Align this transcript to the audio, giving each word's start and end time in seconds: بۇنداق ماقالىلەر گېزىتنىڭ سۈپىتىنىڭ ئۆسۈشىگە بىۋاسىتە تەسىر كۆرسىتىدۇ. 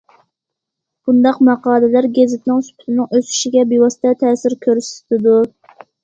بۇنداق 1.09 1.35
ماقالىلەر 1.49 2.07
گېزىتنىڭ 2.15 2.63
سۈپىتىنىڭ 2.69 3.11
ئۆسۈشىگە 3.17 3.65
بىۋاسىتە 3.73 4.13
تەسىر 4.23 4.55
كۆرسىتىدۇ. 4.67 5.37